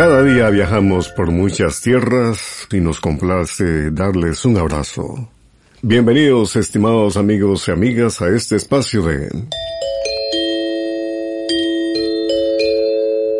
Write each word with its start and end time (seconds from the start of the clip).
Cada 0.00 0.22
día 0.22 0.48
viajamos 0.48 1.10
por 1.10 1.30
muchas 1.30 1.82
tierras 1.82 2.66
y 2.72 2.80
nos 2.80 3.00
complace 3.00 3.90
darles 3.90 4.46
un 4.46 4.56
abrazo. 4.56 5.28
Bienvenidos, 5.82 6.56
estimados 6.56 7.18
amigos 7.18 7.68
y 7.68 7.72
amigas, 7.72 8.22
a 8.22 8.28
este 8.28 8.56
espacio 8.56 9.02
de... 9.02 9.28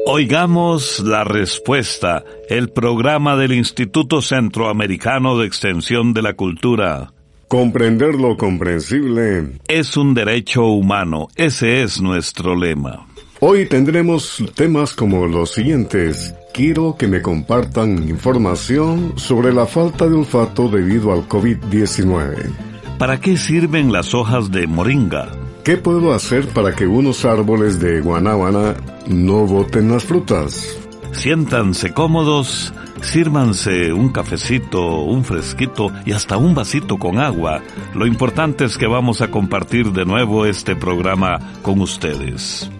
Oigamos 0.04 1.00
la 1.00 1.24
respuesta, 1.24 2.24
el 2.50 2.68
programa 2.70 3.36
del 3.36 3.52
Instituto 3.52 4.20
Centroamericano 4.20 5.38
de 5.38 5.46
Extensión 5.46 6.12
de 6.12 6.20
la 6.20 6.34
Cultura. 6.34 7.12
Comprender 7.50 8.14
lo 8.14 8.36
comprensible 8.36 9.58
Es 9.66 9.96
un 9.96 10.14
derecho 10.14 10.66
humano, 10.66 11.26
ese 11.34 11.82
es 11.82 12.00
nuestro 12.00 12.54
lema. 12.54 13.08
Hoy 13.40 13.66
tendremos 13.66 14.40
temas 14.54 14.94
como 14.94 15.26
los 15.26 15.50
siguientes. 15.50 16.32
Quiero 16.54 16.94
que 16.96 17.08
me 17.08 17.20
compartan 17.20 18.08
información 18.08 19.14
sobre 19.16 19.52
la 19.52 19.66
falta 19.66 20.06
de 20.06 20.14
olfato 20.14 20.68
debido 20.68 21.12
al 21.12 21.28
COVID-19. 21.28 22.52
¿Para 23.00 23.20
qué 23.20 23.36
sirven 23.36 23.90
las 23.90 24.14
hojas 24.14 24.52
de 24.52 24.68
moringa? 24.68 25.32
¿Qué 25.64 25.76
puedo 25.76 26.14
hacer 26.14 26.46
para 26.50 26.76
que 26.76 26.86
unos 26.86 27.24
árboles 27.24 27.80
de 27.80 28.00
guanábana 28.00 28.76
no 29.08 29.44
boten 29.44 29.90
las 29.90 30.04
frutas? 30.04 30.78
Siéntanse 31.12 31.92
cómodos, 31.92 32.72
sírvanse 33.02 33.92
un 33.92 34.10
cafecito, 34.10 35.02
un 35.02 35.24
fresquito 35.24 35.92
y 36.06 36.12
hasta 36.12 36.36
un 36.36 36.54
vasito 36.54 36.98
con 36.98 37.18
agua. 37.18 37.62
Lo 37.94 38.06
importante 38.06 38.64
es 38.64 38.78
que 38.78 38.86
vamos 38.86 39.20
a 39.20 39.30
compartir 39.30 39.92
de 39.92 40.06
nuevo 40.06 40.46
este 40.46 40.76
programa 40.76 41.38
con 41.62 41.80
ustedes. 41.80 42.70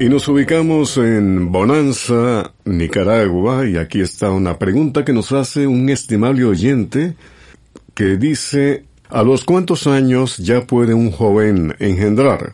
Y 0.00 0.08
nos 0.08 0.28
ubicamos 0.28 0.96
en 0.96 1.50
Bonanza, 1.50 2.52
Nicaragua, 2.64 3.68
y 3.68 3.76
aquí 3.76 4.00
está 4.00 4.30
una 4.30 4.58
pregunta 4.58 5.04
que 5.04 5.12
nos 5.12 5.32
hace 5.32 5.66
un 5.66 5.88
estimable 5.90 6.44
oyente 6.44 7.14
que 7.94 8.16
dice, 8.16 8.84
¿a 9.08 9.22
los 9.22 9.44
cuántos 9.44 9.86
años 9.88 10.36
ya 10.38 10.66
puede 10.66 10.94
un 10.94 11.10
joven 11.10 11.74
engendrar? 11.80 12.52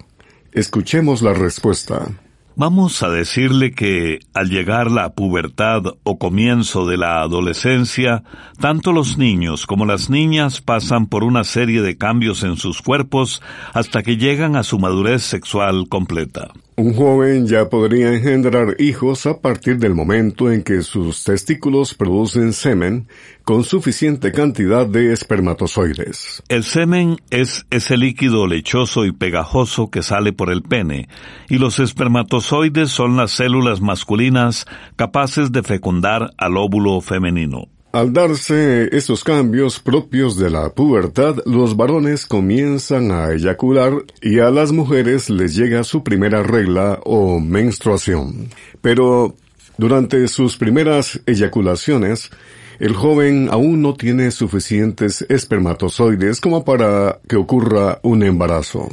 Escuchemos 0.53 1.21
la 1.21 1.35
respuesta. 1.35 2.09
Vamos 2.57 3.03
a 3.03 3.11
decirle 3.11 3.73
que 3.73 4.21
al 4.33 4.49
llegar 4.49 4.89
la 4.89 5.15
pubertad 5.15 5.83
o 6.05 6.19
comienzo 6.21 6.87
de 6.87 6.97
la 6.97 7.21
adolescencia, 7.21 8.23
tanto 8.61 8.93
los 8.93 9.19
niños 9.19 9.67
como 9.67 9.87
las 9.87 10.09
niñas 10.09 10.61
pasan 10.61 11.07
por 11.07 11.25
una 11.25 11.43
serie 11.43 11.83
de 11.83 11.99
cambios 11.99 12.45
en 12.45 12.57
sus 12.57 12.81
cuerpos 12.81 13.43
hasta 13.73 14.05
que 14.05 14.19
llegan 14.19 14.55
a 14.55 14.63
su 14.63 14.79
madurez 14.79 15.25
sexual 15.25 15.89
completa. 15.89 16.53
Un 16.77 16.93
joven 16.93 17.47
ya 17.47 17.69
podría 17.69 18.13
engendrar 18.13 18.75
hijos 18.81 19.27
a 19.27 19.41
partir 19.41 19.79
del 19.79 19.95
momento 19.95 20.51
en 20.51 20.65
que 20.65 20.83
sus 20.83 21.23
testículos 21.23 21.95
producen 21.95 22.53
semen 22.53 23.07
con 23.45 23.63
suficiente 23.63 24.33
cantidad 24.33 24.85
de 24.85 25.13
espermatozoides. 25.13 26.43
El 26.49 26.65
semen 26.65 27.19
es 27.31 27.65
ese 27.71 27.97
líquido 27.97 28.49
lechoso 28.49 29.05
y 29.05 29.13
pegajoso 29.13 29.89
que 29.89 30.03
sale 30.03 30.33
por 30.33 30.51
el 30.51 30.63
pene, 30.63 31.09
y 31.49 31.59
los 31.59 31.79
espermatozoides 31.79 32.91
son 32.91 33.17
las 33.17 33.31
células 33.31 33.81
masculinas 33.81 34.67
capaces 34.97 35.53
de 35.53 35.63
fecundar 35.63 36.33
al 36.39 36.57
óvulo 36.57 37.01
femenino. 37.01 37.69
Al 37.95 38.13
darse 38.13 38.89
estos 38.91 39.23
cambios 39.23 39.79
propios 39.79 40.37
de 40.37 40.51
la 40.51 40.71
pubertad, 40.71 41.37
los 41.47 41.77
varones 41.77 42.27
comienzan 42.27 43.13
a 43.13 43.31
eyacular 43.31 43.93
y 44.21 44.41
a 44.41 44.51
las 44.51 44.73
mujeres 44.73 45.31
les 45.31 45.55
llega 45.55 45.85
su 45.85 46.03
primera 46.03 46.43
regla 46.43 46.99
o 47.05 47.39
menstruación. 47.39 48.49
Pero 48.81 49.37
durante 49.79 50.27
sus 50.27 50.57
primeras 50.57 51.21
eyaculaciones, 51.25 52.33
el 52.81 52.95
joven 52.95 53.49
aún 53.53 53.81
no 53.81 53.95
tiene 53.95 54.33
suficientes 54.33 55.25
espermatozoides 55.29 56.41
como 56.41 56.65
para 56.65 57.21
que 57.29 57.37
ocurra 57.37 58.01
un 58.03 58.25
embarazo. 58.25 58.89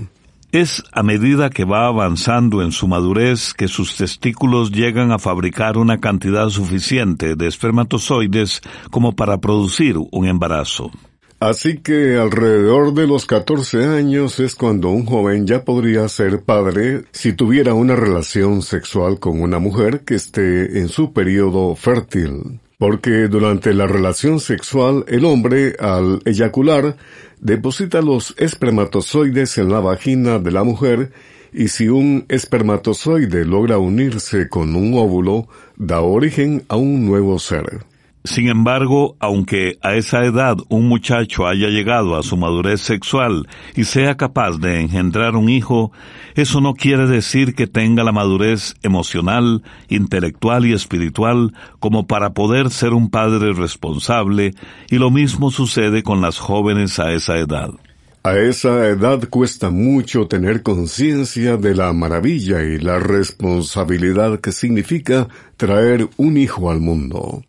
Es 0.51 0.83
a 0.91 1.01
medida 1.01 1.49
que 1.49 1.63
va 1.63 1.87
avanzando 1.87 2.61
en 2.61 2.73
su 2.73 2.85
madurez 2.85 3.53
que 3.53 3.69
sus 3.69 3.95
testículos 3.95 4.71
llegan 4.71 5.13
a 5.13 5.19
fabricar 5.19 5.77
una 5.77 6.01
cantidad 6.01 6.49
suficiente 6.49 7.35
de 7.35 7.47
espermatozoides 7.47 8.59
como 8.89 9.15
para 9.15 9.37
producir 9.37 9.95
un 9.97 10.27
embarazo. 10.27 10.91
Así 11.39 11.77
que 11.77 12.17
alrededor 12.17 12.93
de 12.93 13.07
los 13.07 13.25
14 13.25 13.85
años 13.85 14.41
es 14.41 14.55
cuando 14.55 14.89
un 14.89 15.05
joven 15.05 15.47
ya 15.47 15.63
podría 15.63 16.07
ser 16.09 16.43
padre 16.43 17.05
si 17.11 17.31
tuviera 17.31 17.73
una 17.73 17.95
relación 17.95 18.61
sexual 18.61 19.19
con 19.19 19.41
una 19.41 19.57
mujer 19.57 20.01
que 20.01 20.15
esté 20.15 20.79
en 20.79 20.89
su 20.89 21.13
periodo 21.13 21.75
fértil. 21.75 22.59
Porque 22.81 23.27
durante 23.27 23.75
la 23.75 23.85
relación 23.85 24.39
sexual 24.39 25.05
el 25.07 25.23
hombre, 25.25 25.75
al 25.79 26.19
eyacular, 26.25 26.97
deposita 27.39 28.01
los 28.01 28.33
espermatozoides 28.39 29.59
en 29.59 29.69
la 29.69 29.79
vagina 29.79 30.39
de 30.39 30.49
la 30.49 30.63
mujer 30.63 31.11
y 31.53 31.67
si 31.67 31.89
un 31.89 32.25
espermatozoide 32.27 33.45
logra 33.45 33.77
unirse 33.77 34.49
con 34.49 34.75
un 34.75 34.95
óvulo, 34.95 35.47
da 35.75 36.01
origen 36.01 36.63
a 36.69 36.75
un 36.75 37.05
nuevo 37.05 37.37
ser. 37.37 37.90
Sin 38.23 38.49
embargo, 38.49 39.15
aunque 39.19 39.79
a 39.81 39.95
esa 39.95 40.23
edad 40.23 40.55
un 40.69 40.87
muchacho 40.87 41.47
haya 41.47 41.69
llegado 41.69 42.15
a 42.15 42.21
su 42.21 42.37
madurez 42.37 42.79
sexual 42.79 43.47
y 43.75 43.85
sea 43.85 44.15
capaz 44.15 44.59
de 44.59 44.79
engendrar 44.79 45.35
un 45.35 45.49
hijo, 45.49 45.91
eso 46.35 46.61
no 46.61 46.75
quiere 46.75 47.07
decir 47.07 47.55
que 47.55 47.65
tenga 47.65 48.03
la 48.03 48.11
madurez 48.11 48.75
emocional, 48.83 49.63
intelectual 49.89 50.67
y 50.67 50.73
espiritual 50.73 51.53
como 51.79 52.05
para 52.05 52.33
poder 52.33 52.69
ser 52.69 52.93
un 52.93 53.09
padre 53.09 53.53
responsable, 53.53 54.53
y 54.91 54.97
lo 54.97 55.09
mismo 55.09 55.49
sucede 55.49 56.03
con 56.03 56.21
las 56.21 56.37
jóvenes 56.37 56.99
a 56.99 57.13
esa 57.13 57.37
edad. 57.37 57.71
A 58.23 58.37
esa 58.37 58.87
edad 58.87 59.27
cuesta 59.29 59.71
mucho 59.71 60.27
tener 60.27 60.61
conciencia 60.61 61.57
de 61.57 61.73
la 61.73 61.91
maravilla 61.91 62.61
y 62.61 62.77
la 62.77 62.99
responsabilidad 62.99 64.39
que 64.39 64.51
significa 64.51 65.27
traer 65.57 66.07
un 66.17 66.37
hijo 66.37 66.69
al 66.69 66.81
mundo. 66.81 67.41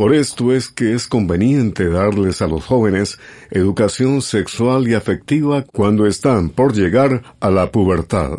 Por 0.00 0.14
esto 0.14 0.54
es 0.54 0.70
que 0.70 0.94
es 0.94 1.06
conveniente 1.06 1.86
darles 1.90 2.40
a 2.40 2.46
los 2.46 2.64
jóvenes 2.64 3.18
educación 3.50 4.22
sexual 4.22 4.88
y 4.88 4.94
afectiva 4.94 5.60
cuando 5.60 6.06
están 6.06 6.48
por 6.48 6.72
llegar 6.72 7.22
a 7.38 7.50
la 7.50 7.70
pubertad. 7.70 8.38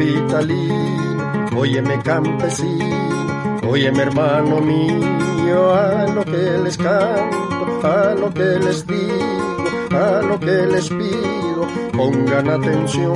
Capitalino, 0.00 1.50
óyeme 1.54 1.98
campesino, 2.02 3.60
óyeme 3.68 4.04
hermano 4.04 4.62
mío, 4.62 5.74
a 5.74 6.06
lo 6.06 6.24
que 6.24 6.58
les 6.64 6.78
canto, 6.78 7.86
a 7.86 8.14
lo 8.14 8.32
que 8.32 8.58
les 8.64 8.86
digo, 8.86 9.64
a 9.90 10.22
lo 10.22 10.40
que 10.40 10.66
les 10.72 10.88
pido, 10.88 11.66
pongan 11.92 12.48
atención. 12.48 13.14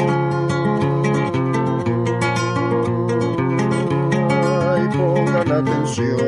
Ay, 4.69 4.89
pongan 4.95 5.53
atención. 5.53 6.19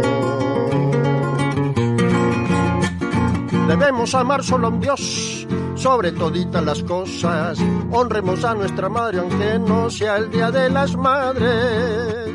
Debemos 3.69 4.14
amar 4.14 4.43
solo 4.43 4.69
a 4.69 4.70
un 4.70 4.81
Dios 4.81 5.36
sobre 5.76 6.12
toditas 6.12 6.64
las 6.64 6.82
cosas. 6.82 7.58
Honremos 7.93 8.44
a 8.44 8.55
nuestra 8.55 8.88
madre 8.88 9.19
aunque 9.19 9.58
no 9.58 9.90
sea 9.90 10.17
el 10.17 10.31
día 10.31 10.50
de 10.50 10.70
las 10.70 10.96
madres. 10.96 12.31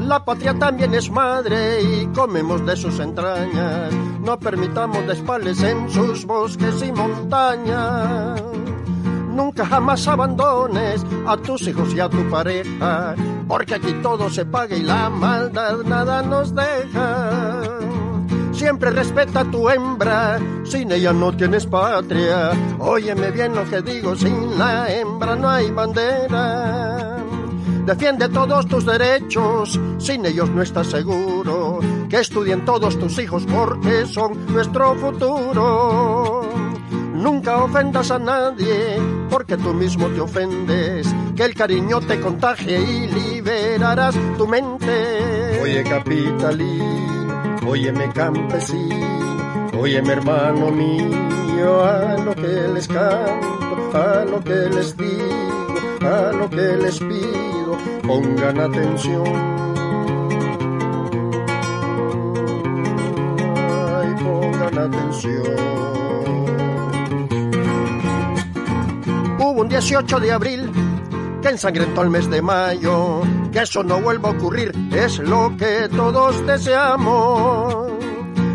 La 0.00 0.24
patria 0.24 0.58
también 0.58 0.94
es 0.94 1.10
madre 1.10 1.82
y 1.82 2.06
comemos 2.06 2.64
de 2.64 2.76
sus 2.76 2.98
entrañas. 2.98 3.92
No 4.20 4.38
permitamos 4.38 5.06
despales 5.06 5.62
en 5.62 5.90
sus 5.90 6.24
bosques 6.24 6.82
y 6.82 6.92
montañas. 6.92 8.42
Nunca 9.30 9.66
jamás 9.66 10.08
abandones 10.08 11.04
a 11.26 11.36
tus 11.36 11.68
hijos 11.68 11.94
y 11.94 12.00
a 12.00 12.08
tu 12.08 12.28
pareja, 12.28 13.14
porque 13.46 13.74
aquí 13.74 13.92
todo 14.02 14.28
se 14.30 14.44
paga 14.44 14.76
y 14.76 14.82
la 14.82 15.08
maldad 15.10 15.84
nada 15.84 16.22
nos 16.22 16.54
deja 16.54 17.87
siempre 18.58 18.90
respeta 18.90 19.40
a 19.40 19.50
tu 19.50 19.70
hembra, 19.70 20.38
sin 20.64 20.90
ella 20.90 21.12
no 21.12 21.32
tienes 21.32 21.64
patria. 21.66 22.50
Óyeme 22.78 23.30
bien 23.30 23.54
lo 23.54 23.64
que 23.70 23.80
digo, 23.82 24.16
sin 24.16 24.58
la 24.58 24.92
hembra 24.92 25.36
no 25.36 25.48
hay 25.48 25.70
bandera. 25.70 27.18
Defiende 27.86 28.28
todos 28.28 28.66
tus 28.66 28.84
derechos, 28.84 29.80
sin 29.98 30.26
ellos 30.26 30.50
no 30.50 30.60
estás 30.60 30.88
seguro. 30.88 31.78
Que 32.10 32.18
estudien 32.18 32.64
todos 32.64 32.98
tus 32.98 33.18
hijos 33.18 33.46
porque 33.46 34.06
son 34.06 34.52
nuestro 34.52 34.94
futuro. 34.96 36.42
Nunca 37.14 37.58
ofendas 37.58 38.10
a 38.10 38.18
nadie 38.18 38.98
porque 39.30 39.56
tú 39.56 39.72
mismo 39.72 40.08
te 40.08 40.20
ofendes. 40.20 41.06
Que 41.36 41.44
el 41.44 41.54
cariño 41.54 42.00
te 42.00 42.20
contagie 42.20 42.78
y 42.80 43.06
liberarás 43.06 44.16
tu 44.36 44.46
mente. 44.46 45.60
Oye, 45.62 45.82
capitalista 45.84 47.17
Óyeme 47.70 48.10
campesino, 48.14 49.70
óyeme 49.78 50.12
hermano 50.14 50.70
mío, 50.70 51.84
a 51.84 52.16
lo 52.16 52.34
que 52.34 52.68
les 52.72 52.88
canto, 52.88 53.90
a 53.92 54.24
lo 54.24 54.42
que 54.42 54.70
les 54.74 54.96
digo, 54.96 55.74
a 56.00 56.32
lo 56.32 56.48
que 56.48 56.76
les 56.82 56.98
pido, 56.98 57.76
pongan 58.06 58.58
atención. 58.58 59.34
Ay, 63.92 64.14
pongan 64.24 64.78
atención. 64.78 65.58
Hubo 69.38 69.60
un 69.60 69.68
18 69.68 70.20
de 70.20 70.32
abril 70.32 70.87
que 71.42 71.48
ensangrentó 71.48 72.02
el 72.02 72.10
mes 72.10 72.28
de 72.30 72.42
mayo 72.42 73.22
que 73.50 73.60
eso 73.60 73.82
no 73.82 74.00
vuelva 74.00 74.28
a 74.28 74.32
ocurrir 74.32 74.72
es 74.92 75.18
lo 75.18 75.56
que 75.56 75.88
todos 75.88 76.46
deseamos. 76.46 77.92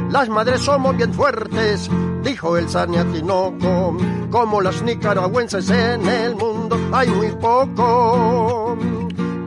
Las 0.10 0.30
madres 0.30 0.62
somos 0.62 0.96
bien 0.96 1.14
fuertes, 1.14 1.90
dijo 2.24 2.56
el 2.58 2.70
Saniatinoco, 2.70 3.98
como 4.30 4.62
las 4.62 4.82
nicaragüenses 4.84 5.70
en 5.72 6.08
el 6.08 6.36
mundo 6.36 6.78
hay 6.92 7.10
muy 7.10 7.32
poco. 7.32 8.78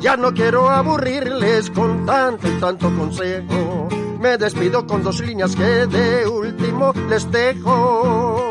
Ya 0.00 0.17
no 0.17 0.33
quiero 0.33 0.69
aburrirles 0.69 1.71
con 1.71 2.05
tanto 2.05 2.49
y 2.49 2.61
tanto 2.61 2.94
consejo, 2.97 3.88
me 4.21 4.37
despido 4.37 4.87
con 4.87 5.03
dos 5.03 5.21
líneas 5.21 5.55
que 5.55 5.87
de 5.87 6.27
último 6.27 6.93
les 7.09 7.31
dejo. 7.31 8.46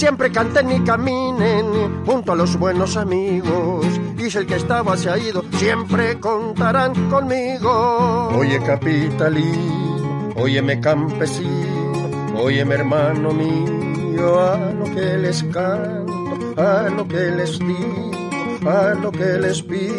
Siempre 0.00 0.32
canten 0.32 0.72
y 0.72 0.80
caminen 0.80 2.06
junto 2.06 2.32
a 2.32 2.34
los 2.34 2.58
buenos 2.58 2.96
amigos. 2.96 3.84
Y 4.16 4.30
si 4.30 4.38
el 4.38 4.46
que 4.46 4.56
estaba 4.56 4.96
se 4.96 5.10
ha 5.10 5.18
ido, 5.18 5.44
siempre 5.58 6.18
contarán 6.18 6.94
conmigo. 7.10 8.30
Oye 8.34 8.58
capitalín, 8.62 10.32
óyeme 10.36 10.80
campesino, 10.80 12.08
óyeme 12.34 12.76
hermano 12.76 13.34
mío, 13.34 14.40
a 14.40 14.72
lo 14.72 14.84
que 14.86 15.18
les 15.18 15.42
canto, 15.44 16.54
a 16.56 16.88
lo 16.88 17.06
que 17.06 17.30
les 17.32 17.58
digo, 17.58 18.70
a 18.70 18.94
lo 18.94 19.12
que 19.12 19.38
les 19.38 19.62
pido, 19.62 19.96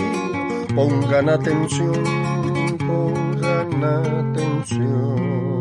pongan 0.74 1.30
atención, 1.30 2.04
pongan 2.88 3.84
atención. 3.84 5.61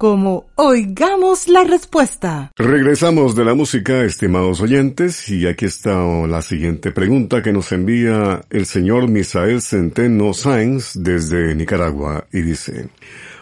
como 0.00 0.46
Oigamos 0.54 1.46
la 1.46 1.62
Respuesta. 1.62 2.52
Regresamos 2.56 3.36
de 3.36 3.44
la 3.44 3.52
música, 3.52 4.02
estimados 4.02 4.62
oyentes, 4.62 5.28
y 5.28 5.46
aquí 5.46 5.66
está 5.66 5.92
la 6.26 6.40
siguiente 6.40 6.90
pregunta 6.90 7.42
que 7.42 7.52
nos 7.52 7.70
envía 7.72 8.40
el 8.48 8.64
señor 8.64 9.08
Misael 9.08 9.60
Centeno 9.60 10.32
Sáenz 10.32 10.92
desde 10.94 11.54
Nicaragua 11.54 12.26
y 12.32 12.40
dice, 12.40 12.88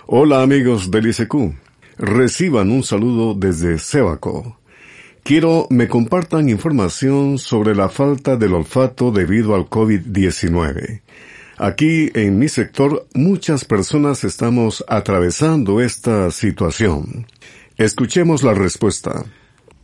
Hola 0.07 0.43
amigos 0.43 0.91
del 0.91 1.07
ICQ, 1.07 1.55
reciban 1.97 2.73
un 2.73 2.83
saludo 2.83 3.35
desde 3.35 3.79
Sebaco. 3.79 4.59
Quiero 5.23 5.69
me 5.71 5.87
compartan 5.87 6.49
información 6.49 7.39
sobre 7.39 7.77
la 7.77 7.89
falta 7.89 8.37
del 8.37 8.55
olfato 8.55 9.13
debido 9.13 9.55
al 9.55 9.67
COVID-19. 9.67 11.03
Aquí 11.59 12.09
en 12.15 12.39
mi 12.39 12.49
sector 12.49 13.09
muchas 13.15 13.65
personas 13.65 14.23
estamos 14.23 14.85
atravesando 14.87 15.81
esta 15.81 16.31
situación. 16.31 17.27
Escuchemos 17.77 18.45
la 18.45 18.55
respuesta. 18.55 19.25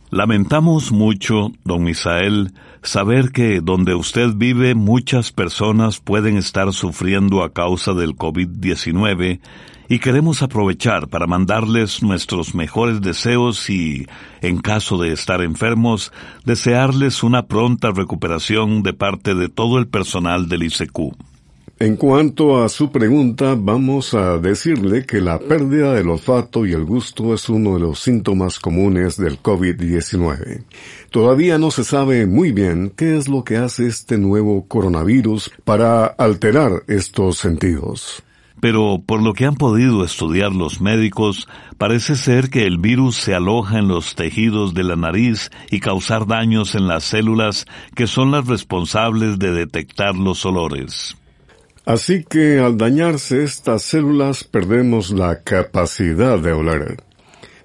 Lamentamos 0.09 0.93
mucho, 0.93 1.51
don 1.65 1.83
Misael, 1.83 2.53
saber 2.81 3.31
que 3.31 3.59
donde 3.59 3.93
usted 3.93 4.29
vive 4.35 4.73
muchas 4.73 5.33
personas 5.33 5.99
pueden 5.99 6.37
estar 6.37 6.71
sufriendo 6.71 7.43
a 7.43 7.51
causa 7.51 7.93
del 7.93 8.15
COVID-19 8.15 9.41
y 9.89 9.99
queremos 9.99 10.43
aprovechar 10.43 11.09
para 11.09 11.27
mandarles 11.27 12.01
nuestros 12.01 12.55
mejores 12.55 13.01
deseos 13.01 13.69
y, 13.69 14.07
en 14.41 14.59
caso 14.59 14.97
de 14.97 15.11
estar 15.11 15.41
enfermos, 15.41 16.13
desearles 16.45 17.21
una 17.21 17.47
pronta 17.47 17.91
recuperación 17.91 18.81
de 18.81 18.93
parte 18.93 19.35
de 19.35 19.49
todo 19.49 19.77
el 19.77 19.87
personal 19.87 20.47
del 20.47 20.63
ICQ. 20.63 21.34
En 21.77 21.97
cuanto 21.97 22.63
a 22.63 22.69
su 22.69 22.89
pregunta, 22.89 23.57
vamos 23.59 24.13
a 24.13 24.37
decirle 24.37 25.05
que 25.05 25.19
la 25.19 25.39
pérdida 25.39 25.93
del 25.93 26.07
olfato 26.07 26.65
y 26.65 26.71
el 26.71 26.85
gusto 26.85 27.33
es 27.33 27.49
uno 27.49 27.73
de 27.73 27.81
los 27.81 27.99
síntomas 27.99 28.61
comunes 28.61 29.17
del 29.17 29.43
COVID-19. 29.43 30.63
Todavía 31.11 31.57
no 31.57 31.71
se 31.71 31.83
sabe 31.83 32.27
muy 32.27 32.53
bien 32.53 32.93
qué 32.95 33.17
es 33.17 33.27
lo 33.27 33.43
que 33.43 33.57
hace 33.57 33.87
este 33.87 34.17
nuevo 34.17 34.65
coronavirus 34.69 35.51
para 35.65 36.05
alterar 36.05 36.83
estos 36.87 37.39
sentidos. 37.39 38.23
Pero 38.61 39.03
por 39.05 39.21
lo 39.21 39.33
que 39.33 39.43
han 39.43 39.55
podido 39.55 40.05
estudiar 40.05 40.53
los 40.53 40.79
médicos, 40.79 41.49
parece 41.77 42.15
ser 42.15 42.49
que 42.49 42.65
el 42.65 42.77
virus 42.77 43.17
se 43.17 43.35
aloja 43.35 43.79
en 43.79 43.89
los 43.89 44.15
tejidos 44.15 44.73
de 44.73 44.85
la 44.85 44.95
nariz 44.95 45.51
y 45.69 45.81
causar 45.81 46.25
daños 46.25 46.73
en 46.73 46.87
las 46.87 47.03
células 47.03 47.65
que 47.95 48.07
son 48.07 48.31
las 48.31 48.47
responsables 48.47 49.39
de 49.39 49.51
detectar 49.51 50.15
los 50.15 50.45
olores. 50.45 51.17
Así 51.85 52.23
que 52.23 52.59
al 52.59 52.77
dañarse 52.77 53.43
estas 53.43 53.83
células 53.83 54.43
perdemos 54.43 55.11
la 55.11 55.41
capacidad 55.41 56.39
de 56.39 56.51
oler. 56.51 57.03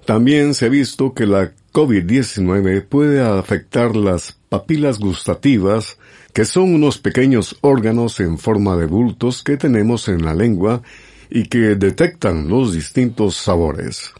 También 0.05 0.53
se 0.53 0.67
ha 0.67 0.69
visto 0.69 1.13
que 1.13 1.25
la 1.25 1.51
COVID-19 1.73 2.85
puede 2.87 3.21
afectar 3.21 3.95
las 3.95 4.37
papilas 4.49 4.99
gustativas, 4.99 5.97
que 6.33 6.45
son 6.45 6.75
unos 6.75 6.97
pequeños 6.97 7.57
órganos 7.61 8.19
en 8.19 8.37
forma 8.37 8.75
de 8.75 8.85
bultos 8.85 9.41
que 9.43 9.57
tenemos 9.57 10.07
en 10.07 10.23
la 10.23 10.35
lengua 10.35 10.81
y 11.29 11.45
que 11.45 11.75
detectan 11.75 12.47
los 12.47 12.73
distintos 12.73 13.35
sabores. 13.35 14.13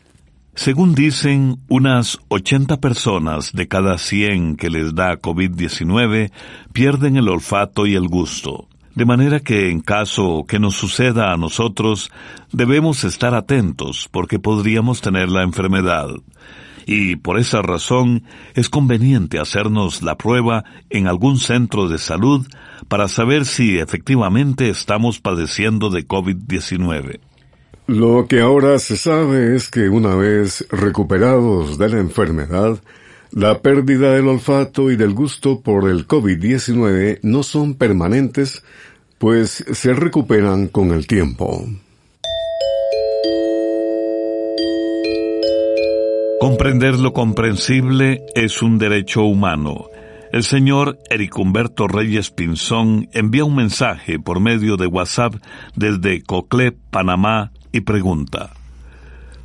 Según 0.55 0.95
dicen, 0.95 1.57
unas 1.69 2.19
80 2.29 2.77
personas 2.77 3.51
de 3.53 3.67
cada 3.67 3.97
100 3.97 4.57
que 4.57 4.69
les 4.69 4.95
da 4.95 5.19
COVID-19 5.19 6.31
pierden 6.73 7.17
el 7.17 7.29
olfato 7.29 7.85
y 7.85 7.95
el 7.95 8.07
gusto. 8.07 8.67
De 8.95 9.05
manera 9.05 9.39
que 9.39 9.69
en 9.69 9.81
caso 9.81 10.45
que 10.47 10.59
nos 10.59 10.75
suceda 10.75 11.31
a 11.31 11.37
nosotros, 11.37 12.11
debemos 12.51 13.03
estar 13.03 13.33
atentos 13.33 14.09
porque 14.11 14.37
podríamos 14.37 15.01
tener 15.01 15.29
la 15.29 15.43
enfermedad. 15.43 16.09
Y 16.85 17.15
por 17.15 17.39
esa 17.39 17.61
razón 17.61 18.23
es 18.53 18.69
conveniente 18.69 19.39
hacernos 19.39 20.01
la 20.01 20.17
prueba 20.17 20.65
en 20.89 21.07
algún 21.07 21.39
centro 21.39 21.87
de 21.87 21.97
salud 21.97 22.45
para 22.87 23.07
saber 23.07 23.45
si 23.45 23.77
efectivamente 23.77 24.69
estamos 24.69 25.19
padeciendo 25.19 25.89
de 25.89 26.07
COVID-19. 26.07 27.19
Lo 27.87 28.25
que 28.27 28.41
ahora 28.41 28.79
se 28.79 28.97
sabe 28.97 29.55
es 29.55 29.69
que 29.69 29.89
una 29.89 30.15
vez 30.15 30.65
recuperados 30.69 31.77
de 31.77 31.89
la 31.89 31.99
enfermedad, 31.99 32.79
la 33.31 33.61
pérdida 33.61 34.13
del 34.13 34.27
olfato 34.27 34.91
y 34.91 34.95
del 34.95 35.13
gusto 35.13 35.61
por 35.61 35.89
el 35.89 36.07
COVID-19 36.07 37.19
no 37.23 37.43
son 37.43 37.75
permanentes, 37.75 38.63
pues 39.17 39.63
se 39.71 39.93
recuperan 39.93 40.67
con 40.67 40.91
el 40.91 41.07
tiempo. 41.07 41.65
Comprender 46.39 46.97
lo 46.97 47.13
comprensible 47.13 48.23
es 48.35 48.61
un 48.61 48.77
derecho 48.79 49.21
humano. 49.23 49.85
El 50.33 50.43
señor 50.43 50.97
Eric 51.09 51.37
Humberto 51.37 51.87
Reyes 51.87 52.31
Pinzón 52.31 53.09
envía 53.11 53.45
un 53.45 53.55
mensaje 53.55 54.17
por 54.17 54.39
medio 54.39 54.75
de 54.75 54.87
WhatsApp 54.87 55.35
desde 55.75 56.23
Coclé, 56.23 56.71
Panamá, 56.71 57.51
y 57.71 57.81
pregunta, 57.81 58.51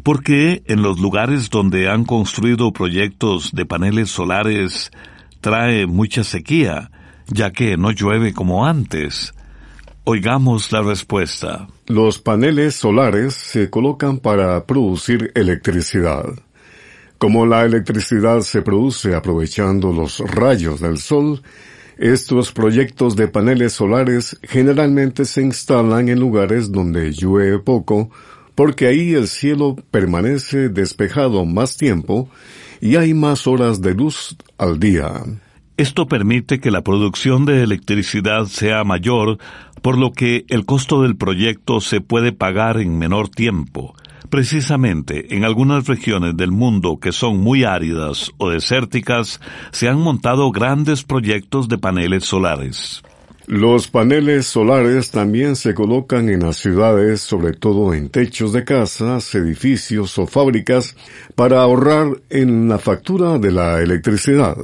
¿por 0.06 0.22
qué 0.22 0.62
en 0.66 0.82
los 0.82 1.00
lugares 1.00 1.50
donde 1.50 1.90
han 1.90 2.04
construido 2.04 2.72
proyectos 2.72 3.50
de 3.52 3.66
paneles 3.66 4.08
solares 4.08 4.92
trae 5.40 5.88
mucha 5.88 6.22
sequía, 6.22 6.92
ya 7.26 7.50
que 7.50 7.76
no 7.76 7.90
llueve 7.90 8.32
como 8.32 8.66
antes? 8.66 9.34
Oigamos 10.04 10.70
la 10.70 10.82
respuesta. 10.82 11.66
Los 11.88 12.20
paneles 12.20 12.76
solares 12.76 13.34
se 13.34 13.68
colocan 13.68 14.18
para 14.18 14.64
producir 14.64 15.32
electricidad. 15.34 16.26
Como 17.18 17.44
la 17.44 17.64
electricidad 17.64 18.42
se 18.42 18.62
produce 18.62 19.12
aprovechando 19.12 19.92
los 19.92 20.20
rayos 20.20 20.80
del 20.80 20.98
sol, 20.98 21.42
estos 21.98 22.52
proyectos 22.52 23.16
de 23.16 23.26
paneles 23.26 23.72
solares 23.72 24.38
generalmente 24.44 25.24
se 25.24 25.42
instalan 25.42 26.08
en 26.08 26.20
lugares 26.20 26.70
donde 26.70 27.10
llueve 27.10 27.58
poco, 27.58 28.10
porque 28.56 28.88
ahí 28.88 29.12
el 29.12 29.28
cielo 29.28 29.76
permanece 29.92 30.70
despejado 30.70 31.44
más 31.44 31.76
tiempo 31.76 32.28
y 32.80 32.96
hay 32.96 33.14
más 33.14 33.46
horas 33.46 33.80
de 33.80 33.94
luz 33.94 34.36
al 34.58 34.80
día. 34.80 35.22
Esto 35.76 36.08
permite 36.08 36.58
que 36.58 36.70
la 36.70 36.80
producción 36.80 37.44
de 37.44 37.62
electricidad 37.62 38.46
sea 38.46 38.82
mayor, 38.82 39.38
por 39.82 39.98
lo 39.98 40.10
que 40.10 40.46
el 40.48 40.64
costo 40.64 41.02
del 41.02 41.16
proyecto 41.16 41.80
se 41.80 42.00
puede 42.00 42.32
pagar 42.32 42.80
en 42.80 42.98
menor 42.98 43.28
tiempo. 43.28 43.94
Precisamente 44.30 45.36
en 45.36 45.44
algunas 45.44 45.86
regiones 45.86 46.34
del 46.36 46.50
mundo 46.50 46.98
que 46.98 47.12
son 47.12 47.38
muy 47.38 47.64
áridas 47.64 48.32
o 48.38 48.48
desérticas, 48.48 49.38
se 49.70 49.88
han 49.88 50.00
montado 50.00 50.50
grandes 50.50 51.04
proyectos 51.04 51.68
de 51.68 51.76
paneles 51.76 52.24
solares. 52.24 53.02
Los 53.46 53.86
paneles 53.86 54.46
solares 54.46 55.12
también 55.12 55.54
se 55.54 55.72
colocan 55.72 56.28
en 56.28 56.40
las 56.40 56.56
ciudades, 56.56 57.20
sobre 57.20 57.52
todo 57.52 57.94
en 57.94 58.08
techos 58.08 58.52
de 58.52 58.64
casas, 58.64 59.32
edificios 59.36 60.18
o 60.18 60.26
fábricas, 60.26 60.96
para 61.36 61.62
ahorrar 61.62 62.08
en 62.28 62.68
la 62.68 62.78
factura 62.78 63.38
de 63.38 63.52
la 63.52 63.80
electricidad. 63.80 64.56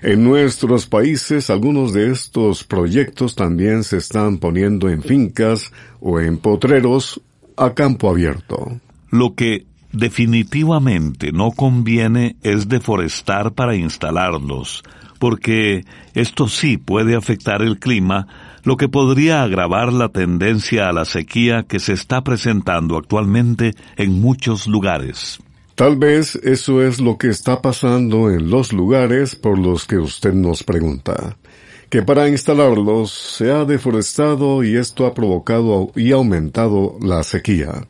En 0.00 0.24
nuestros 0.24 0.86
países 0.86 1.50
algunos 1.50 1.92
de 1.92 2.10
estos 2.10 2.64
proyectos 2.64 3.34
también 3.34 3.84
se 3.84 3.98
están 3.98 4.38
poniendo 4.38 4.88
en 4.88 5.02
fincas 5.02 5.70
o 6.00 6.18
en 6.18 6.38
potreros 6.38 7.20
a 7.56 7.74
campo 7.74 8.08
abierto. 8.08 8.80
Lo 9.10 9.34
que 9.34 9.66
definitivamente 9.92 11.32
no 11.32 11.50
conviene 11.50 12.36
es 12.42 12.68
deforestar 12.68 13.52
para 13.52 13.76
instalarlos, 13.76 14.82
porque 15.16 15.84
esto 16.14 16.48
sí 16.48 16.76
puede 16.76 17.16
afectar 17.16 17.62
el 17.62 17.78
clima, 17.78 18.26
lo 18.62 18.76
que 18.76 18.88
podría 18.88 19.42
agravar 19.42 19.92
la 19.92 20.10
tendencia 20.10 20.88
a 20.88 20.92
la 20.92 21.04
sequía 21.04 21.64
que 21.64 21.78
se 21.78 21.92
está 21.92 22.22
presentando 22.22 22.96
actualmente 22.96 23.74
en 23.96 24.20
muchos 24.20 24.66
lugares. 24.66 25.40
Tal 25.74 25.96
vez 25.96 26.36
eso 26.36 26.82
es 26.82 27.00
lo 27.00 27.18
que 27.18 27.28
está 27.28 27.60
pasando 27.60 28.30
en 28.30 28.50
los 28.50 28.72
lugares 28.72 29.36
por 29.36 29.58
los 29.58 29.86
que 29.86 29.98
usted 29.98 30.32
nos 30.32 30.62
pregunta 30.62 31.36
que 31.88 32.02
para 32.02 32.28
instalarlos 32.28 33.10
se 33.10 33.50
ha 33.50 33.64
deforestado 33.64 34.64
y 34.64 34.76
esto 34.76 35.06
ha 35.06 35.14
provocado 35.14 35.92
y 35.94 36.12
aumentado 36.12 36.98
la 37.00 37.22
sequía. 37.22 37.86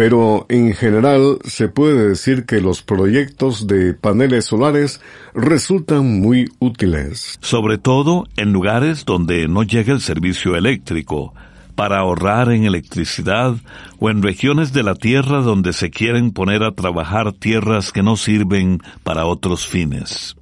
Pero 0.00 0.46
en 0.48 0.72
general 0.72 1.40
se 1.44 1.68
puede 1.68 2.08
decir 2.08 2.46
que 2.46 2.62
los 2.62 2.80
proyectos 2.80 3.66
de 3.66 3.92
paneles 3.92 4.46
solares 4.46 5.02
resultan 5.34 6.22
muy 6.22 6.50
útiles. 6.58 7.36
Sobre 7.42 7.76
todo 7.76 8.26
en 8.38 8.50
lugares 8.50 9.04
donde 9.04 9.46
no 9.46 9.62
llega 9.62 9.92
el 9.92 10.00
servicio 10.00 10.56
eléctrico, 10.56 11.34
para 11.74 11.98
ahorrar 11.98 12.50
en 12.50 12.64
electricidad 12.64 13.56
o 13.98 14.08
en 14.08 14.22
regiones 14.22 14.72
de 14.72 14.84
la 14.84 14.94
tierra 14.94 15.42
donde 15.42 15.74
se 15.74 15.90
quieren 15.90 16.30
poner 16.30 16.62
a 16.62 16.72
trabajar 16.72 17.34
tierras 17.34 17.92
que 17.92 18.02
no 18.02 18.16
sirven 18.16 18.78
para 19.04 19.26
otros 19.26 19.66
fines. 19.66 20.34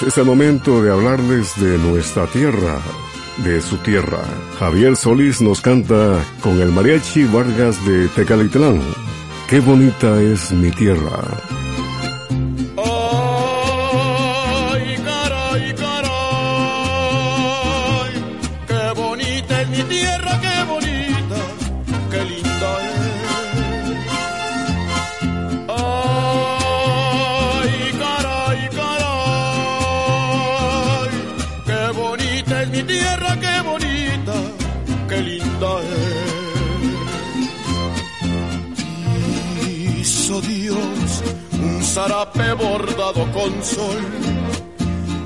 Es 0.00 0.16
el 0.16 0.24
momento 0.24 0.82
de 0.82 0.90
hablarles 0.90 1.60
de 1.60 1.76
nuestra 1.76 2.26
tierra, 2.26 2.78
de 3.44 3.60
su 3.60 3.76
tierra. 3.78 4.22
Javier 4.58 4.96
Solís 4.96 5.40
nos 5.40 5.60
canta 5.60 6.24
con 6.42 6.60
el 6.60 6.70
mariachi 6.70 7.24
Vargas 7.24 7.84
de 7.86 8.08
Tecalitlán. 8.08 8.80
Qué 9.48 9.60
bonita 9.60 10.20
es 10.20 10.52
mi 10.52 10.70
tierra. 10.70 11.22
Zarape 41.94 42.52
bordado 42.52 43.26
con 43.32 43.64
sol 43.64 44.00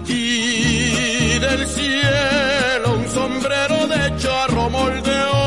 y 0.08 1.38
del 1.38 1.66
cielo 1.66 2.94
un 2.96 3.06
sombrero 3.10 3.86
de 3.86 4.16
charro 4.16 4.70
moldeó. 4.70 5.38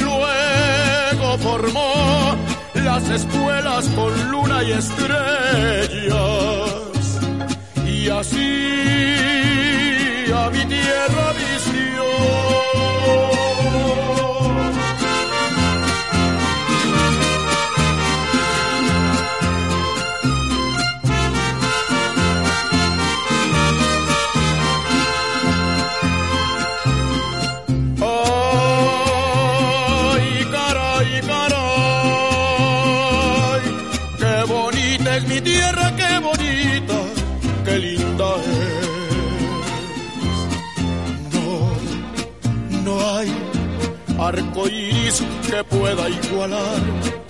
Luego 0.00 1.38
formó 1.38 2.36
las 2.74 3.10
espuelas 3.10 3.86
con 3.88 4.30
luna 4.30 4.62
y 4.62 4.72
estrellas 4.72 6.61
arco 44.52 44.68
que 45.48 45.64
pueda 45.64 46.08
igualar 46.08 47.21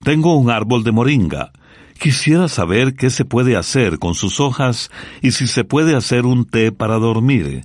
Tengo 0.02 0.34
un 0.34 0.50
árbol 0.50 0.82
de 0.82 0.90
moringa. 0.90 1.52
Quisiera 2.00 2.48
saber 2.48 2.96
qué 2.96 3.10
se 3.10 3.24
puede 3.24 3.54
hacer 3.54 4.00
con 4.00 4.16
sus 4.16 4.40
hojas 4.40 4.90
y 5.22 5.30
si 5.30 5.46
se 5.46 5.62
puede 5.62 5.94
hacer 5.94 6.26
un 6.26 6.46
té 6.46 6.72
para 6.72 6.96
dormir. 6.98 7.62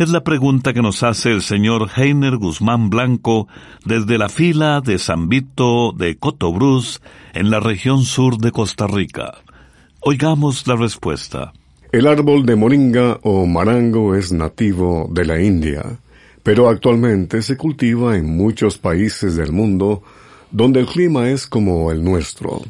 Es 0.00 0.08
la 0.08 0.24
pregunta 0.24 0.72
que 0.72 0.80
nos 0.80 1.02
hace 1.02 1.30
el 1.30 1.42
señor 1.42 1.90
Heiner 1.94 2.38
Guzmán 2.38 2.88
Blanco 2.88 3.48
desde 3.84 4.16
la 4.16 4.30
fila 4.30 4.80
de 4.80 4.98
San 4.98 5.28
Vito 5.28 5.92
de 5.92 6.16
Cotobruz 6.16 7.02
en 7.34 7.50
la 7.50 7.60
región 7.60 8.04
sur 8.04 8.38
de 8.38 8.50
Costa 8.50 8.86
Rica. 8.86 9.34
Oigamos 10.00 10.66
la 10.66 10.76
respuesta. 10.76 11.52
El 11.92 12.06
árbol 12.06 12.46
de 12.46 12.56
moringa 12.56 13.18
o 13.24 13.44
marango 13.44 14.14
es 14.14 14.32
nativo 14.32 15.06
de 15.12 15.26
la 15.26 15.42
India, 15.42 15.84
pero 16.42 16.70
actualmente 16.70 17.42
se 17.42 17.58
cultiva 17.58 18.16
en 18.16 18.24
muchos 18.24 18.78
países 18.78 19.36
del 19.36 19.52
mundo 19.52 20.02
donde 20.50 20.80
el 20.80 20.86
clima 20.86 21.28
es 21.28 21.46
como 21.46 21.92
el 21.92 22.02
nuestro. 22.02 22.62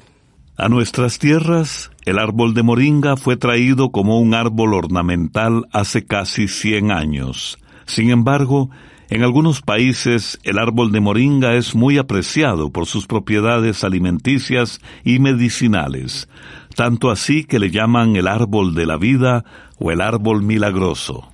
A 0.62 0.68
nuestras 0.68 1.18
tierras, 1.18 1.90
el 2.04 2.18
árbol 2.18 2.52
de 2.52 2.62
moringa 2.62 3.16
fue 3.16 3.38
traído 3.38 3.92
como 3.92 4.20
un 4.20 4.34
árbol 4.34 4.74
ornamental 4.74 5.66
hace 5.72 6.04
casi 6.04 6.48
100 6.48 6.90
años. 6.90 7.58
Sin 7.86 8.10
embargo, 8.10 8.68
en 9.08 9.22
algunos 9.22 9.62
países 9.62 10.38
el 10.42 10.58
árbol 10.58 10.92
de 10.92 11.00
moringa 11.00 11.54
es 11.54 11.74
muy 11.74 11.96
apreciado 11.96 12.68
por 12.68 12.84
sus 12.84 13.06
propiedades 13.06 13.84
alimenticias 13.84 14.82
y 15.02 15.18
medicinales, 15.18 16.28
tanto 16.74 17.10
así 17.10 17.44
que 17.44 17.58
le 17.58 17.70
llaman 17.70 18.16
el 18.16 18.28
árbol 18.28 18.74
de 18.74 18.84
la 18.84 18.98
vida 18.98 19.46
o 19.78 19.90
el 19.90 20.02
árbol 20.02 20.42
milagroso. 20.42 21.32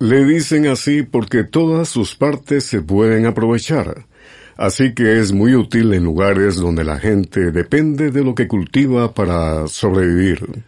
Le 0.00 0.26
dicen 0.26 0.66
así 0.66 1.02
porque 1.02 1.44
todas 1.44 1.88
sus 1.88 2.14
partes 2.14 2.64
se 2.64 2.82
pueden 2.82 3.24
aprovechar 3.24 4.04
Así 4.56 4.94
que 4.94 5.18
es 5.20 5.32
muy 5.32 5.54
útil 5.54 5.92
en 5.92 6.04
lugares 6.04 6.56
donde 6.56 6.84
la 6.84 6.98
gente 6.98 7.52
depende 7.52 8.10
de 8.10 8.24
lo 8.24 8.34
que 8.34 8.48
cultiva 8.48 9.12
para 9.12 9.66
sobrevivir. 9.68 10.64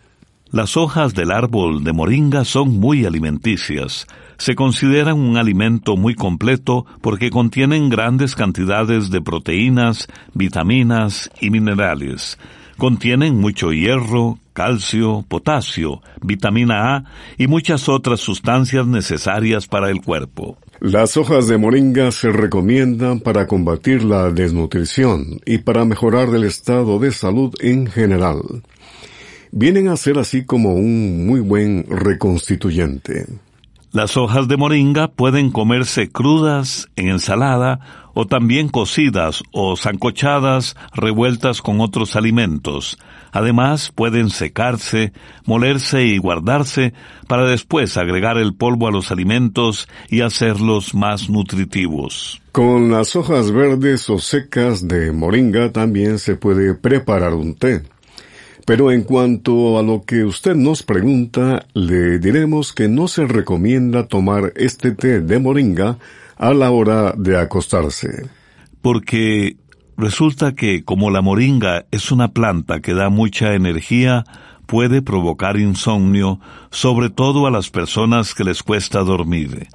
Las 0.50 0.76
hojas 0.76 1.14
del 1.14 1.30
árbol 1.30 1.84
de 1.84 1.92
moringa 1.92 2.44
son 2.44 2.78
muy 2.78 3.04
alimenticias. 3.04 4.06
Se 4.38 4.54
consideran 4.54 5.18
un 5.18 5.36
alimento 5.36 5.96
muy 5.96 6.14
completo 6.14 6.86
porque 7.02 7.30
contienen 7.30 7.88
grandes 7.88 8.34
cantidades 8.34 9.10
de 9.10 9.20
proteínas, 9.20 10.08
vitaminas 10.32 11.30
y 11.40 11.50
minerales. 11.50 12.38
Contienen 12.78 13.36
mucho 13.36 13.72
hierro, 13.72 14.38
calcio, 14.52 15.24
potasio, 15.28 16.00
vitamina 16.22 16.96
A 16.96 17.04
y 17.36 17.46
muchas 17.46 17.88
otras 17.88 18.20
sustancias 18.20 18.86
necesarias 18.86 19.66
para 19.66 19.90
el 19.90 20.00
cuerpo. 20.00 20.56
Las 20.80 21.16
hojas 21.16 21.48
de 21.48 21.58
moringa 21.58 22.12
se 22.12 22.30
recomiendan 22.30 23.18
para 23.18 23.48
combatir 23.48 24.04
la 24.04 24.30
desnutrición 24.30 25.40
y 25.44 25.58
para 25.58 25.84
mejorar 25.84 26.28
el 26.28 26.44
estado 26.44 27.00
de 27.00 27.10
salud 27.10 27.52
en 27.60 27.88
general. 27.88 28.42
Vienen 29.50 29.88
a 29.88 29.96
ser 29.96 30.18
así 30.18 30.44
como 30.44 30.74
un 30.74 31.26
muy 31.26 31.40
buen 31.40 31.84
reconstituyente. 31.88 33.26
Las 33.90 34.16
hojas 34.16 34.46
de 34.46 34.56
moringa 34.56 35.08
pueden 35.08 35.50
comerse 35.50 36.10
crudas, 36.10 36.88
en 36.94 37.08
ensalada, 37.08 38.07
o 38.20 38.26
también 38.26 38.68
cocidas 38.68 39.44
o 39.52 39.76
zancochadas, 39.76 40.74
revueltas 40.92 41.62
con 41.62 41.80
otros 41.80 42.16
alimentos. 42.16 42.98
Además, 43.30 43.92
pueden 43.94 44.30
secarse, 44.30 45.12
molerse 45.46 46.02
y 46.04 46.18
guardarse 46.18 46.94
para 47.28 47.48
después 47.48 47.96
agregar 47.96 48.36
el 48.36 48.56
polvo 48.56 48.88
a 48.88 48.90
los 48.90 49.12
alimentos 49.12 49.88
y 50.08 50.22
hacerlos 50.22 50.96
más 50.96 51.30
nutritivos. 51.30 52.42
Con 52.50 52.90
las 52.90 53.14
hojas 53.14 53.52
verdes 53.52 54.10
o 54.10 54.18
secas 54.18 54.88
de 54.88 55.12
moringa 55.12 55.70
también 55.70 56.18
se 56.18 56.34
puede 56.34 56.74
preparar 56.74 57.34
un 57.34 57.54
té. 57.54 57.82
Pero 58.66 58.90
en 58.90 59.04
cuanto 59.04 59.78
a 59.78 59.84
lo 59.84 60.02
que 60.02 60.24
usted 60.24 60.56
nos 60.56 60.82
pregunta, 60.82 61.66
le 61.72 62.18
diremos 62.18 62.72
que 62.72 62.88
no 62.88 63.06
se 63.06 63.26
recomienda 63.26 64.08
tomar 64.08 64.52
este 64.56 64.90
té 64.90 65.20
de 65.20 65.38
moringa 65.38 65.98
a 66.38 66.54
la 66.54 66.70
hora 66.70 67.12
de 67.16 67.38
acostarse. 67.38 68.30
Porque 68.80 69.56
Resulta 69.98 70.54
que 70.54 70.84
como 70.84 71.10
la 71.10 71.22
moringa 71.22 71.86
es 71.90 72.12
una 72.12 72.28
planta 72.28 72.78
que 72.78 72.94
da 72.94 73.08
mucha 73.08 73.54
energía, 73.54 74.22
puede 74.64 75.02
provocar 75.02 75.58
insomnio, 75.58 76.38
sobre 76.70 77.10
todo 77.10 77.48
a 77.48 77.50
las 77.50 77.68
personas 77.70 78.32
que 78.32 78.44
les 78.44 78.62
cuesta 78.62 79.00
dormir. 79.00 79.66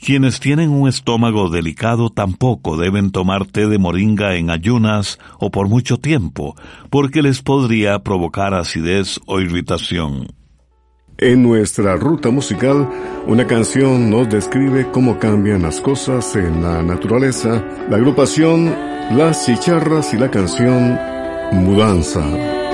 Quienes 0.00 0.40
tienen 0.40 0.70
un 0.70 0.88
estómago 0.88 1.50
delicado 1.50 2.08
tampoco 2.08 2.78
deben 2.78 3.10
tomar 3.10 3.44
té 3.44 3.66
de 3.66 3.76
moringa 3.76 4.36
en 4.36 4.48
ayunas 4.48 5.18
o 5.38 5.50
por 5.50 5.68
mucho 5.68 5.98
tiempo, 5.98 6.56
porque 6.88 7.20
les 7.20 7.42
podría 7.42 7.98
provocar 7.98 8.54
acidez 8.54 9.20
o 9.26 9.40
irritación. 9.40 10.28
En 11.18 11.42
nuestra 11.42 11.96
ruta 11.96 12.30
musical, 12.30 12.88
una 13.26 13.46
canción 13.46 14.10
nos 14.10 14.28
describe 14.28 14.90
cómo 14.92 15.18
cambian 15.18 15.62
las 15.62 15.80
cosas 15.80 16.36
en 16.36 16.62
la 16.62 16.82
naturaleza. 16.82 17.64
La 17.88 17.96
agrupación 17.96 18.66
las 19.12 19.46
chicharras 19.46 20.12
y 20.12 20.18
la 20.18 20.30
canción 20.30 20.98
Mudanza. 21.52 22.65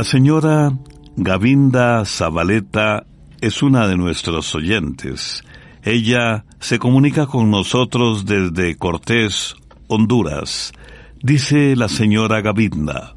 La 0.00 0.04
señora 0.04 0.72
Gavinda 1.14 2.02
Zabaleta 2.06 3.04
es 3.42 3.62
una 3.62 3.86
de 3.86 3.98
nuestros 3.98 4.54
oyentes. 4.54 5.44
Ella 5.82 6.46
se 6.58 6.78
comunica 6.78 7.26
con 7.26 7.50
nosotros 7.50 8.24
desde 8.24 8.76
Cortés, 8.76 9.56
Honduras. 9.88 10.72
Dice 11.22 11.76
la 11.76 11.90
señora 11.90 12.40
Gavinda, 12.40 13.14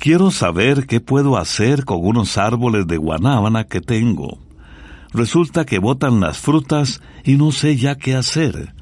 quiero 0.00 0.32
saber 0.32 0.88
qué 0.88 0.98
puedo 0.98 1.36
hacer 1.36 1.84
con 1.84 2.04
unos 2.04 2.36
árboles 2.36 2.88
de 2.88 2.96
guanábana 2.96 3.68
que 3.68 3.80
tengo. 3.80 4.38
Resulta 5.12 5.64
que 5.64 5.78
botan 5.78 6.18
las 6.18 6.38
frutas 6.38 7.00
y 7.22 7.36
no 7.36 7.52
sé 7.52 7.76
ya 7.76 7.94
qué 7.94 8.16
hacer. 8.16 8.74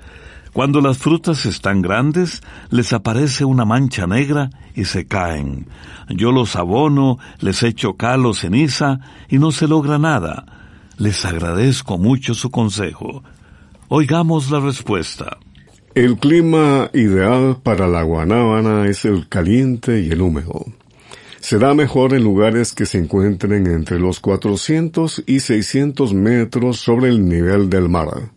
Cuando 0.52 0.80
las 0.80 0.98
frutas 0.98 1.46
están 1.46 1.80
grandes, 1.80 2.42
les 2.70 2.92
aparece 2.92 3.44
una 3.44 3.64
mancha 3.64 4.06
negra 4.06 4.50
y 4.74 4.84
se 4.84 5.06
caen. 5.06 5.68
Yo 6.08 6.32
los 6.32 6.56
abono, 6.56 7.18
les 7.38 7.62
echo 7.62 7.94
cal 7.94 8.26
o 8.26 8.34
ceniza 8.34 9.00
y 9.28 9.38
no 9.38 9.52
se 9.52 9.68
logra 9.68 9.98
nada. 9.98 10.46
Les 10.98 11.24
agradezco 11.24 11.98
mucho 11.98 12.34
su 12.34 12.50
consejo. 12.50 13.22
Oigamos 13.88 14.50
la 14.50 14.60
respuesta. 14.60 15.38
El 15.94 16.18
clima 16.18 16.90
ideal 16.94 17.58
para 17.62 17.86
la 17.88 18.02
guanábana 18.02 18.86
es 18.86 19.04
el 19.04 19.28
caliente 19.28 20.00
y 20.02 20.10
el 20.10 20.20
húmedo. 20.20 20.66
Se 21.40 21.58
da 21.58 21.74
mejor 21.74 22.12
en 22.14 22.22
lugares 22.22 22.74
que 22.74 22.86
se 22.86 22.98
encuentren 22.98 23.66
entre 23.66 23.98
los 23.98 24.20
400 24.20 25.24
y 25.26 25.40
600 25.40 26.12
metros 26.12 26.78
sobre 26.78 27.08
el 27.08 27.26
nivel 27.26 27.70
del 27.70 27.88
mar. 27.88 28.30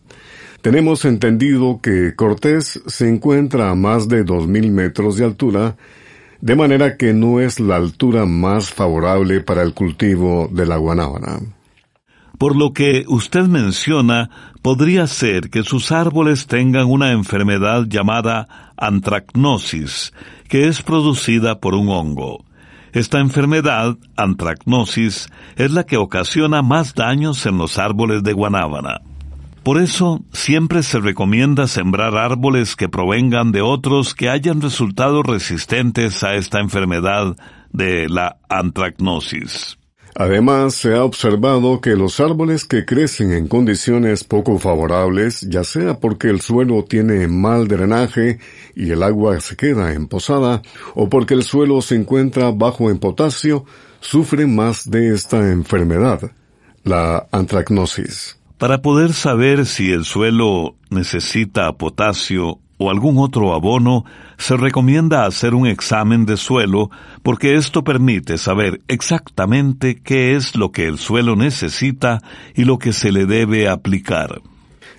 Tenemos 0.64 1.04
entendido 1.04 1.80
que 1.82 2.14
Cortés 2.16 2.82
se 2.86 3.06
encuentra 3.06 3.68
a 3.68 3.74
más 3.74 4.08
de 4.08 4.24
2.000 4.24 4.70
metros 4.70 5.18
de 5.18 5.26
altura, 5.26 5.76
de 6.40 6.56
manera 6.56 6.96
que 6.96 7.12
no 7.12 7.38
es 7.38 7.60
la 7.60 7.76
altura 7.76 8.24
más 8.24 8.70
favorable 8.70 9.42
para 9.42 9.60
el 9.60 9.74
cultivo 9.74 10.48
de 10.50 10.64
la 10.64 10.78
guanábana. 10.78 11.40
Por 12.38 12.56
lo 12.56 12.72
que 12.72 13.04
usted 13.08 13.42
menciona, 13.42 14.30
podría 14.62 15.06
ser 15.06 15.50
que 15.50 15.64
sus 15.64 15.92
árboles 15.92 16.46
tengan 16.46 16.86
una 16.86 17.12
enfermedad 17.12 17.84
llamada 17.86 18.72
antracnosis, 18.78 20.14
que 20.48 20.66
es 20.68 20.80
producida 20.80 21.60
por 21.60 21.74
un 21.74 21.90
hongo. 21.90 22.42
Esta 22.94 23.20
enfermedad, 23.20 23.98
antracnosis, 24.16 25.28
es 25.56 25.72
la 25.72 25.84
que 25.84 25.98
ocasiona 25.98 26.62
más 26.62 26.94
daños 26.94 27.44
en 27.44 27.58
los 27.58 27.78
árboles 27.78 28.22
de 28.22 28.32
guanábana. 28.32 29.02
Por 29.64 29.78
eso 29.80 30.22
siempre 30.30 30.82
se 30.82 31.00
recomienda 31.00 31.66
sembrar 31.66 32.18
árboles 32.18 32.76
que 32.76 32.90
provengan 32.90 33.50
de 33.50 33.62
otros 33.62 34.14
que 34.14 34.28
hayan 34.28 34.60
resultado 34.60 35.22
resistentes 35.22 36.22
a 36.22 36.34
esta 36.34 36.60
enfermedad 36.60 37.34
de 37.72 38.10
la 38.10 38.36
antracnosis. 38.50 39.78
Además, 40.16 40.74
se 40.74 40.94
ha 40.94 41.02
observado 41.02 41.80
que 41.80 41.96
los 41.96 42.20
árboles 42.20 42.66
que 42.66 42.84
crecen 42.84 43.32
en 43.32 43.48
condiciones 43.48 44.22
poco 44.22 44.58
favorables, 44.58 45.40
ya 45.48 45.64
sea 45.64 45.98
porque 45.98 46.28
el 46.28 46.42
suelo 46.42 46.84
tiene 46.84 47.26
mal 47.26 47.66
drenaje 47.66 48.40
y 48.76 48.90
el 48.90 49.02
agua 49.02 49.40
se 49.40 49.56
queda 49.56 49.94
emposada, 49.94 50.60
o 50.94 51.08
porque 51.08 51.32
el 51.32 51.42
suelo 51.42 51.80
se 51.80 51.96
encuentra 51.96 52.50
bajo 52.52 52.90
en 52.90 52.98
potasio, 52.98 53.64
sufren 54.00 54.54
más 54.54 54.88
de 54.90 55.14
esta 55.14 55.50
enfermedad, 55.50 56.30
la 56.84 57.26
antracnosis. 57.32 58.36
Para 58.64 58.80
poder 58.80 59.12
saber 59.12 59.66
si 59.66 59.92
el 59.92 60.06
suelo 60.06 60.76
necesita 60.88 61.70
potasio 61.74 62.60
o 62.78 62.88
algún 62.88 63.18
otro 63.18 63.52
abono, 63.52 64.06
se 64.38 64.56
recomienda 64.56 65.26
hacer 65.26 65.52
un 65.52 65.66
examen 65.66 66.24
de 66.24 66.38
suelo 66.38 66.88
porque 67.22 67.56
esto 67.56 67.84
permite 67.84 68.38
saber 68.38 68.80
exactamente 68.88 70.00
qué 70.02 70.34
es 70.34 70.56
lo 70.56 70.72
que 70.72 70.86
el 70.86 70.96
suelo 70.96 71.36
necesita 71.36 72.22
y 72.54 72.64
lo 72.64 72.78
que 72.78 72.94
se 72.94 73.12
le 73.12 73.26
debe 73.26 73.68
aplicar. 73.68 74.40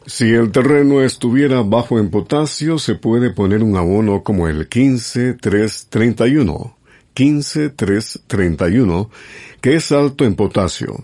Si 0.05 0.29
el 0.29 0.51
terreno 0.51 1.01
estuviera 1.01 1.63
bajo 1.63 1.97
en 1.97 2.11
potasio, 2.11 2.77
se 2.77 2.93
puede 2.93 3.31
poner 3.31 3.63
un 3.63 3.77
abono 3.77 4.21
como 4.21 4.47
el 4.47 4.69
15-3-31, 4.69 6.71
15-3-31, 7.15 9.09
que 9.59 9.73
es 9.73 9.91
alto 9.91 10.23
en 10.23 10.35
potasio. 10.35 11.03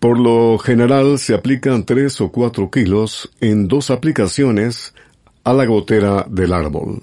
Por 0.00 0.18
lo 0.18 0.58
general 0.58 1.18
se 1.18 1.34
aplican 1.34 1.84
tres 1.84 2.20
o 2.22 2.32
cuatro 2.32 2.70
kilos 2.70 3.30
en 3.42 3.68
dos 3.68 3.90
aplicaciones 3.90 4.94
a 5.44 5.52
la 5.52 5.66
gotera 5.66 6.24
del 6.26 6.54
árbol. 6.54 7.02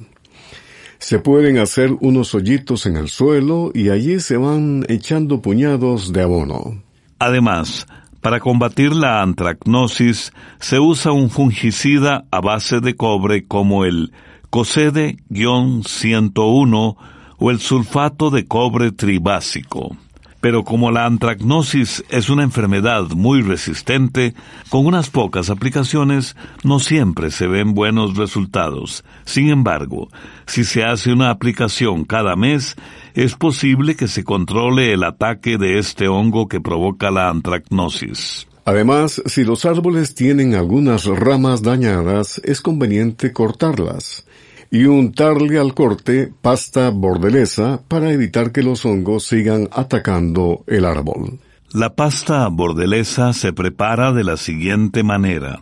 Se 0.98 1.20
pueden 1.20 1.60
hacer 1.60 1.96
unos 2.02 2.34
hoyitos 2.34 2.88
en 2.88 2.98
el 2.98 3.10
suelo 3.10 3.70
y 3.72 3.90
allí 3.90 4.20
se 4.20 4.38
van 4.38 4.84
echando 4.90 5.44
puñados 5.44 6.12
de 6.12 6.24
abono. 6.24 6.82
Además, 7.20 7.86
para 8.20 8.40
combatir 8.40 8.96
la 8.96 9.22
antracnosis 9.22 10.34
se 10.60 10.80
usa 10.80 11.12
un 11.12 11.30
fungicida 11.30 12.26
a 12.32 12.42
base 12.42 12.80
de 12.80 12.96
cobre 12.96 13.46
como 13.46 13.86
el 13.86 14.12
COSEDE-101 14.50 16.96
o 17.38 17.52
el 17.52 17.60
sulfato 17.60 18.32
de 18.32 18.48
cobre 18.48 18.92
tribásico. 18.92 19.96
Pero 20.42 20.64
como 20.64 20.92
la 20.92 21.06
antracnosis 21.06 22.04
es 22.10 22.30
una 22.30 22.44
enfermedad 22.44 23.10
muy 23.10 23.42
resistente, 23.42 24.36
con 24.70 24.86
unas 24.86 25.10
pocas 25.10 25.50
aplicaciones 25.50 26.36
no 26.64 26.80
siempre 26.80 27.32
se 27.32 27.48
ven 27.48 27.74
buenos 27.74 28.16
resultados. 28.18 29.04
Sin 29.26 29.50
embargo, 29.50 30.10
si 30.46 30.64
se 30.64 30.84
hace 30.84 31.12
una 31.12 31.32
aplicación 31.32 32.06
cada 32.06 32.36
mes, 32.36 32.76
es 33.16 33.36
posible 33.36 33.96
que 33.96 34.08
se 34.08 34.24
controle 34.24 34.94
el 34.94 35.04
ataque 35.04 35.58
de 35.58 35.80
este 35.80 36.08
hongo 36.08 36.48
que 36.48 36.62
provoca 36.62 37.10
la 37.10 37.30
antracnosis. 37.30 38.48
Además, 38.66 39.24
si 39.26 39.44
los 39.44 39.66
árboles 39.66 40.14
tienen 40.14 40.54
algunas 40.54 41.06
ramas 41.06 41.62
dañadas, 41.64 42.42
es 42.44 42.62
conveniente 42.62 43.32
cortarlas 43.32 44.27
y 44.72 44.86
untarle 44.86 45.60
al 45.60 45.74
corte 45.74 46.32
pasta 46.42 46.90
bordelesa 46.90 47.82
para 47.88 48.12
evitar 48.12 48.52
que 48.52 48.64
los 48.64 48.86
hongos 48.86 49.26
sigan 49.26 49.70
atacando 49.72 50.64
el 50.68 50.86
árbol. 50.86 51.40
La 51.72 51.96
pasta 51.96 52.48
bordelesa 52.48 53.34
se 53.34 53.54
prepara 53.54 54.12
de 54.12 54.24
la 54.24 54.38
siguiente 54.38 55.04
manera. 55.04 55.62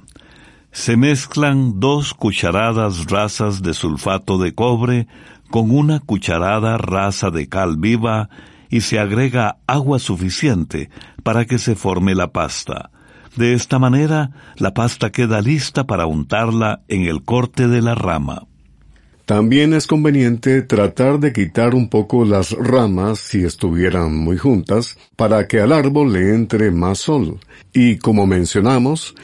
Se 0.71 0.97
mezclan 0.97 1.79
dos 1.79 2.13
cucharadas 2.13 3.05
rasas 3.05 3.61
de 3.61 3.73
sulfato 3.73 4.37
de 4.37 4.53
cobre 4.53 5.07
con 5.49 5.71
una 5.71 5.99
cucharada 5.99 6.77
rasa 6.77 7.31
de 7.31 7.47
cal 7.47 7.77
viva 7.77 8.29
y 8.69 8.81
se 8.81 8.99
agrega 8.99 9.57
agua 9.67 9.99
suficiente 9.99 10.89
para 11.23 11.45
que 11.45 11.59
se 11.59 11.75
forme 11.75 12.13
la 12.13 12.31
pasta. 12.31 12.91
De 13.35 13.53
esta 13.53 13.79
manera, 13.79 14.31
la 14.57 14.73
pasta 14.73 15.11
queda 15.11 15.41
lista 15.41 15.85
para 15.85 16.05
untarla 16.05 16.81
en 16.87 17.03
el 17.03 17.23
corte 17.23 17.67
de 17.67 17.81
la 17.81 17.95
rama. 17.95 18.43
También 19.25 19.73
es 19.73 19.87
conveniente 19.87 20.61
tratar 20.61 21.19
de 21.19 21.33
quitar 21.33 21.73
un 21.73 21.89
poco 21.89 22.25
las 22.25 22.51
ramas 22.51 23.17
si 23.17 23.43
estuvieran 23.43 24.15
muy 24.15 24.37
juntas 24.37 24.99
para 25.15 25.47
que 25.47 25.59
al 25.61 25.71
árbol 25.71 26.13
le 26.13 26.35
entre 26.35 26.69
más 26.69 26.99
sol 26.99 27.39
y, 27.73 27.97
como 27.97 28.27
mencionamos, 28.27 29.15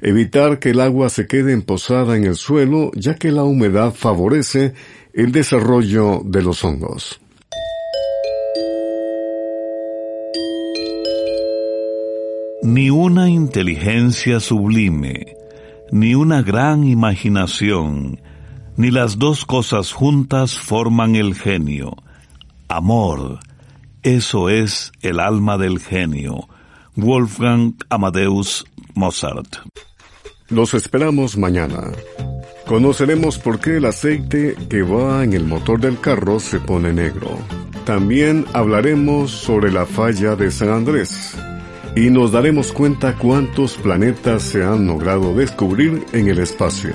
evitar 0.00 0.60
que 0.60 0.70
el 0.70 0.80
agua 0.80 1.10
se 1.10 1.26
quede 1.26 1.52
emposada 1.52 2.16
en 2.16 2.24
el 2.24 2.36
suelo 2.36 2.90
ya 2.94 3.16
que 3.16 3.30
la 3.30 3.44
humedad 3.44 3.92
favorece 3.92 4.72
el 5.12 5.30
desarrollo 5.30 6.22
de 6.24 6.40
los 6.40 6.64
hongos. 6.64 7.20
Ni 12.62 12.88
una 12.88 13.28
inteligencia 13.28 14.40
sublime, 14.40 15.36
ni 15.90 16.14
una 16.14 16.40
gran 16.40 16.84
imaginación, 16.84 18.20
ni 18.80 18.90
las 18.90 19.18
dos 19.18 19.44
cosas 19.44 19.92
juntas 19.92 20.58
forman 20.58 21.14
el 21.14 21.34
genio. 21.34 21.96
Amor, 22.66 23.40
eso 24.02 24.48
es 24.48 24.90
el 25.02 25.20
alma 25.20 25.58
del 25.58 25.80
genio. 25.80 26.48
Wolfgang 26.96 27.74
Amadeus 27.90 28.64
Mozart. 28.94 29.56
Los 30.48 30.72
esperamos 30.72 31.36
mañana. 31.36 31.92
Conoceremos 32.66 33.38
por 33.38 33.60
qué 33.60 33.76
el 33.76 33.84
aceite 33.84 34.56
que 34.70 34.80
va 34.80 35.24
en 35.24 35.34
el 35.34 35.44
motor 35.44 35.78
del 35.78 36.00
carro 36.00 36.40
se 36.40 36.58
pone 36.58 36.90
negro. 36.90 37.36
También 37.84 38.46
hablaremos 38.54 39.30
sobre 39.30 39.70
la 39.70 39.84
falla 39.84 40.36
de 40.36 40.50
San 40.50 40.70
Andrés 40.70 41.36
y 41.94 42.08
nos 42.08 42.32
daremos 42.32 42.72
cuenta 42.72 43.14
cuántos 43.16 43.74
planetas 43.74 44.42
se 44.42 44.64
han 44.64 44.86
logrado 44.86 45.34
descubrir 45.34 46.06
en 46.14 46.28
el 46.28 46.38
espacio. 46.38 46.94